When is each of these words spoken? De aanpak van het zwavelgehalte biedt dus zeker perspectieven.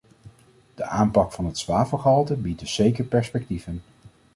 De 0.75 0.83
aanpak 0.83 1.31
van 1.31 1.45
het 1.45 1.57
zwavelgehalte 1.57 2.35
biedt 2.35 2.59
dus 2.59 2.73
zeker 2.73 3.03
perspectieven. 3.03 3.81